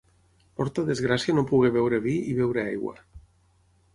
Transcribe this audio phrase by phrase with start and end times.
[0.59, 2.95] Porta desgràcia no poder beure vi i beure aigua.